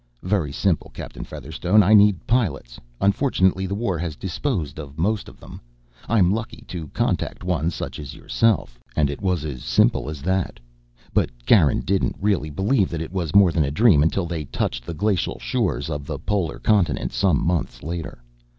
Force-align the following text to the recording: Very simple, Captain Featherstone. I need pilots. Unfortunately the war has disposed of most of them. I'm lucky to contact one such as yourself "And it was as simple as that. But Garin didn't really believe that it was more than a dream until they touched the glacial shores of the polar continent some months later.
Very 0.23 0.51
simple, 0.51 0.89
Captain 0.95 1.23
Featherstone. 1.23 1.83
I 1.83 1.93
need 1.93 2.25
pilots. 2.25 2.79
Unfortunately 2.99 3.67
the 3.67 3.75
war 3.75 3.99
has 3.99 4.15
disposed 4.15 4.79
of 4.79 4.97
most 4.97 5.29
of 5.29 5.39
them. 5.39 5.61
I'm 6.09 6.31
lucky 6.33 6.63
to 6.69 6.87
contact 6.87 7.43
one 7.43 7.69
such 7.69 7.99
as 7.99 8.15
yourself 8.15 8.79
"And 8.95 9.11
it 9.11 9.21
was 9.21 9.45
as 9.45 9.63
simple 9.63 10.09
as 10.09 10.23
that. 10.23 10.59
But 11.13 11.29
Garin 11.45 11.81
didn't 11.81 12.15
really 12.19 12.49
believe 12.49 12.89
that 12.89 13.01
it 13.03 13.13
was 13.13 13.35
more 13.35 13.51
than 13.51 13.63
a 13.63 13.69
dream 13.69 14.01
until 14.01 14.25
they 14.25 14.45
touched 14.45 14.87
the 14.87 14.95
glacial 14.95 15.37
shores 15.37 15.87
of 15.87 16.07
the 16.07 16.17
polar 16.17 16.57
continent 16.57 17.11
some 17.13 17.39
months 17.45 17.83
later. 17.83 18.23